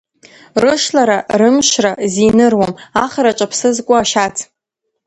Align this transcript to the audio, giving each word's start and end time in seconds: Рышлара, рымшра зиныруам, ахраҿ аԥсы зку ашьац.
Рышлара, 0.63 1.17
рымшра 1.39 1.91
зиныруам, 2.13 2.71
ахраҿ 3.03 3.39
аԥсы 3.45 3.69
зку 3.75 3.93
ашьац. 4.01 4.35